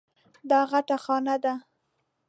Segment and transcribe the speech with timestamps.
[0.49, 1.53] دا غټه خانه ده.